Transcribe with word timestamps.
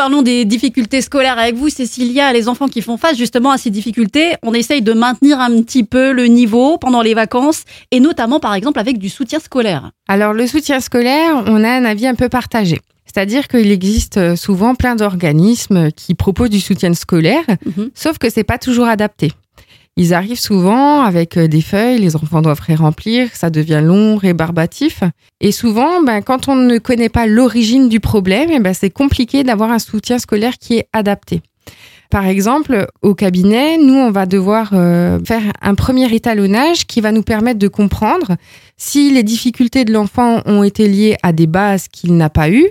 parlons 0.00 0.22
des 0.22 0.46
difficultés 0.46 1.02
scolaires 1.02 1.38
avec 1.38 1.56
vous, 1.56 1.68
Cécilia. 1.68 2.32
Les 2.32 2.48
enfants 2.48 2.68
qui 2.68 2.80
font 2.80 2.96
face 2.96 3.18
justement 3.18 3.50
à 3.50 3.58
ces 3.58 3.68
difficultés, 3.68 4.32
on 4.42 4.54
essaye 4.54 4.80
de 4.80 4.94
maintenir 4.94 5.38
un 5.40 5.60
petit 5.60 5.84
peu 5.84 6.12
le 6.12 6.24
niveau 6.24 6.78
pendant 6.78 7.02
les 7.02 7.12
vacances 7.12 7.64
et 7.90 8.00
notamment 8.00 8.40
par 8.40 8.54
exemple 8.54 8.78
avec 8.80 8.96
du 8.96 9.10
soutien 9.10 9.40
scolaire. 9.40 9.90
Alors 10.08 10.32
le 10.32 10.46
soutien 10.46 10.80
scolaire, 10.80 11.42
on 11.44 11.62
a 11.64 11.68
un 11.68 11.84
avis 11.84 12.06
un 12.06 12.14
peu 12.14 12.30
partagé. 12.30 12.80
C'est-à-dire 13.04 13.46
qu'il 13.46 13.70
existe 13.70 14.36
souvent 14.36 14.74
plein 14.74 14.96
d'organismes 14.96 15.90
qui 15.92 16.14
proposent 16.14 16.48
du 16.48 16.60
soutien 16.60 16.94
scolaire, 16.94 17.44
Mhm. 17.66 17.90
sauf 17.94 18.16
que 18.16 18.30
c'est 18.30 18.42
pas 18.44 18.56
toujours 18.56 18.86
adapté. 18.86 19.32
Ils 20.00 20.14
arrivent 20.14 20.40
souvent 20.40 21.02
avec 21.02 21.36
euh, 21.36 21.46
des 21.46 21.60
feuilles, 21.60 21.98
les 21.98 22.16
enfants 22.16 22.40
doivent 22.40 22.62
remplir, 22.70 23.28
ça 23.34 23.50
devient 23.50 23.82
long, 23.84 24.16
rébarbatif. 24.16 25.02
Et 25.42 25.52
souvent, 25.52 26.02
ben, 26.02 26.22
quand 26.22 26.48
on 26.48 26.56
ne 26.56 26.78
connaît 26.78 27.10
pas 27.10 27.26
l'origine 27.26 27.90
du 27.90 28.00
problème, 28.00 28.48
eh 28.50 28.60
ben, 28.60 28.72
c'est 28.72 28.88
compliqué 28.88 29.44
d'avoir 29.44 29.70
un 29.70 29.78
soutien 29.78 30.18
scolaire 30.18 30.54
qui 30.58 30.78
est 30.78 30.88
adapté. 30.94 31.42
Par 32.08 32.24
exemple, 32.24 32.86
au 33.02 33.14
cabinet, 33.14 33.76
nous, 33.76 33.92
on 33.92 34.10
va 34.10 34.24
devoir 34.24 34.70
euh, 34.72 35.18
faire 35.26 35.42
un 35.60 35.74
premier 35.74 36.10
étalonnage 36.14 36.86
qui 36.86 37.02
va 37.02 37.12
nous 37.12 37.22
permettre 37.22 37.58
de 37.58 37.68
comprendre 37.68 38.36
si 38.78 39.12
les 39.12 39.22
difficultés 39.22 39.84
de 39.84 39.92
l'enfant 39.92 40.40
ont 40.46 40.62
été 40.62 40.88
liées 40.88 41.18
à 41.22 41.34
des 41.34 41.46
bases 41.46 41.88
qu'il 41.88 42.16
n'a 42.16 42.30
pas 42.30 42.48
eues 42.48 42.70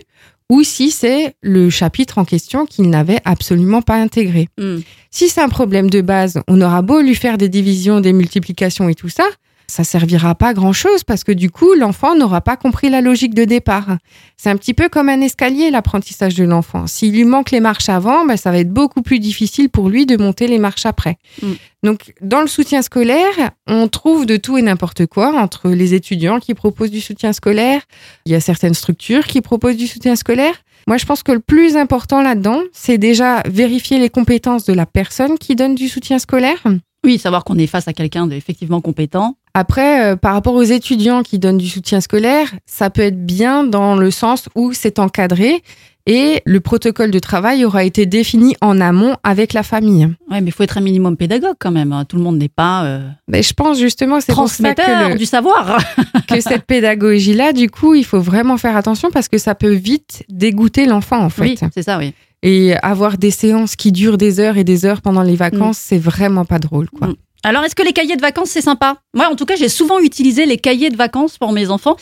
ou 0.50 0.64
si 0.64 0.92
c'est 0.92 1.36
le 1.42 1.70
chapitre 1.70 2.18
en 2.18 2.26
question 2.26 2.66
qu'il 2.66 2.90
n'avait 2.90 3.22
absolument 3.24 3.82
pas 3.82 3.96
intégré. 3.96 4.50
Mm. 4.58 4.78
Si 5.12 5.30
c'est 5.30 5.42
un 5.42 5.50
problème 5.50 5.90
de 5.90 6.02
base, 6.02 6.40
on 6.48 6.60
aura 6.62 6.82
beau 6.82 7.02
lui 7.02 7.16
faire 7.16 7.38
des 7.38 7.50
divisions, 7.50 8.02
des 8.02 8.14
multiplications 8.14 8.90
et 8.90 8.96
tout 8.96 9.10
ça, 9.10 9.26
ça 9.70 9.84
servira 9.84 10.36
pas 10.36 10.50
à 10.50 10.54
grand 10.54 10.74
chose 10.74 11.04
parce 11.04 11.24
que 11.24 11.32
du 11.32 11.50
coup, 11.52 11.74
l'enfant 11.76 12.16
n'aura 12.16 12.42
pas 12.42 12.58
compris 12.58 12.90
la 12.90 13.02
logique 13.02 13.34
de 13.34 13.46
départ. 13.46 13.98
C'est 14.36 14.50
un 14.50 14.58
petit 14.58 14.74
peu 14.74 14.90
comme 14.90 15.10
un 15.10 15.22
escalier, 15.22 15.70
l'apprentissage 15.70 16.36
de 16.36 16.44
l'enfant. 16.44 16.88
S'il 16.88 17.14
lui 17.14 17.24
manque 17.24 17.52
les 17.52 17.60
marches 17.60 17.88
avant, 17.88 18.26
ben, 18.26 18.36
ça 18.36 18.52
va 18.52 18.58
être 18.58 18.74
beaucoup 18.74 19.02
plus 19.02 19.20
difficile 19.20 19.70
pour 19.70 19.90
lui 19.90 20.06
de 20.06 20.18
monter 20.18 20.48
les 20.48 20.58
marches 20.58 20.86
après. 20.86 21.18
Mm. 21.42 21.52
Donc, 21.84 22.14
dans 22.22 22.42
le 22.42 22.48
soutien 22.48 22.82
scolaire, 22.82 23.52
on 23.68 23.88
trouve 23.88 24.26
de 24.26 24.38
tout 24.38 24.58
et 24.58 24.62
n'importe 24.62 25.06
quoi 25.06 25.40
entre 25.40 25.70
les 25.70 25.94
étudiants 25.94 26.40
qui 26.40 26.54
proposent 26.54 26.92
du 26.92 27.00
soutien 27.00 27.32
scolaire. 27.32 27.82
Il 28.26 28.32
y 28.32 28.36
a 28.36 28.42
certaines 28.42 28.74
structures 28.74 29.26
qui 29.26 29.42
proposent 29.42 29.78
du 29.78 29.88
soutien 29.88 30.16
scolaire. 30.16 30.56
Moi, 30.88 30.98
je 30.98 31.06
pense 31.06 31.24
que 31.24 31.32
le 31.32 31.40
plus 31.40 31.78
important 31.78 32.22
là-dedans, 32.22 32.62
c'est 32.74 32.98
déjà 32.98 33.44
vérifier 33.48 34.00
les 34.00 34.10
compétences 34.10 34.66
de 34.66 34.74
la 34.74 34.86
personne 34.86 35.38
qui 35.38 35.56
donne 35.56 35.76
du 35.76 35.88
soutien 35.88 36.18
scolaire. 36.18 36.64
Oui, 37.06 37.18
savoir 37.18 37.44
qu'on 37.44 37.58
est 37.58 37.68
face 37.68 37.88
à 37.88 37.94
quelqu'un 37.94 38.28
d'effectivement 38.28 38.82
compétent. 38.82 39.36
Après, 39.54 40.12
euh, 40.12 40.16
par 40.16 40.34
rapport 40.34 40.54
aux 40.54 40.64
étudiants 40.64 41.24
qui 41.24 41.40
donnent 41.40 41.58
du 41.58 41.68
soutien 41.70 42.02
scolaire, 42.02 42.48
ça 42.66 42.90
peut 42.90 43.02
être 43.02 43.26
bien 43.26 43.64
dans 43.64 43.96
le 43.96 44.12
sens 44.12 44.50
où 44.56 44.74
c'est 44.74 45.00
encadré 45.00 45.64
et 46.06 46.42
le 46.46 46.60
protocole 46.60 47.12
de 47.12 47.20
travail 47.20 47.66
aura 47.66 47.84
été 47.84 48.06
défini 48.06 48.56
en 48.62 48.80
amont 48.82 49.16
avec 49.24 49.54
la 49.54 49.64
famille. 49.64 50.06
Ouais, 50.30 50.42
mais 50.42 50.48
il 50.48 50.52
faut 50.52 50.64
être 50.64 50.78
un 50.78 50.82
minimum 50.82 51.18
pédagogue 51.18 51.56
quand 51.60 51.72
même. 51.72 51.92
hein. 51.94 52.04
Tout 52.06 52.16
le 52.18 52.24
monde 52.24 52.38
n'est 52.38 52.48
pas 52.50 52.84
euh, 52.86 53.08
Mais 53.28 53.44
je 53.44 53.54
pense 53.54 53.80
justement 53.80 54.20
c'est 54.20 54.34
pour 54.34 54.50
ça 54.50 54.74
que, 54.76 55.12
le- 55.14 55.18
du 55.18 55.26
savoir. 55.26 55.78
que 56.28 56.42
cette 56.42 56.66
pédagogie-là, 56.66 57.54
du 57.54 57.70
coup, 57.70 57.96
il 57.96 58.06
faut 58.06 58.20
vraiment 58.22 58.58
faire 58.58 58.76
attention 58.76 59.10
parce 59.12 59.28
que 59.28 59.38
ça 59.38 59.56
peut 59.56 59.74
vite 59.74 60.24
dégoûter 60.30 60.86
l'enfant, 60.86 61.20
en 61.24 61.30
fait. 61.30 61.42
Oui, 61.44 61.58
c'est 61.74 61.84
ça, 61.84 61.98
oui. 61.98 62.14
Et 62.42 62.76
avoir 62.82 63.18
des 63.18 63.32
séances 63.32 63.76
qui 63.76 63.92
durent 63.92 64.18
des 64.18 64.40
heures 64.40 64.58
et 64.58 64.64
des 64.64 64.86
heures 64.86 65.02
pendant 65.02 65.24
les 65.24 65.36
vacances, 65.36 65.78
c'est 65.78 65.98
vraiment 65.98 66.46
pas 66.46 66.60
drôle, 66.60 66.90
quoi. 66.90 67.08
Mm. 67.08 67.16
Alors, 67.44 67.64
est-ce 67.64 67.76
que 67.76 67.84
les 67.84 67.94
cahiers 67.94 68.18
de 68.18 68.22
vacances, 68.22 68.50
c'est 68.50 68.62
sympa? 68.62 68.98
Moi, 69.14 69.28
en 69.32 69.36
tout 69.36 69.46
cas, 69.46 69.56
j'ai 69.56 69.70
souvent 69.70 70.00
utilisé 70.00 70.46
les 70.46 70.58
cahiers 70.58 70.90
de 70.90 70.98
vacances 70.98 71.38
pour 71.38 71.54
mes 71.54 71.70
enfants. 71.70 71.96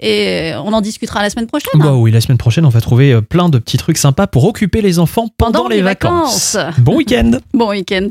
Et 0.00 0.52
on 0.56 0.72
en 0.72 0.80
discutera 0.80 1.22
la 1.22 1.30
semaine 1.30 1.46
prochaine. 1.46 1.80
Bah 1.80 1.94
oui, 1.94 2.10
la 2.10 2.20
semaine 2.20 2.38
prochaine, 2.38 2.66
on 2.66 2.68
va 2.68 2.80
trouver 2.80 3.12
euh, 3.12 3.20
plein 3.20 3.48
de 3.48 3.58
petits 3.58 3.76
trucs 3.76 3.96
sympas 3.96 4.26
pour 4.26 4.44
occuper 4.44 4.82
les 4.82 4.98
enfants 4.98 5.28
pendant, 5.36 5.68
les, 5.68 5.82
vacances. 5.82 6.56
vacances. 6.56 6.78
Bon 6.80 6.96
week-end 6.96 7.38
Bon 7.54 7.70
week-end. 7.70 8.08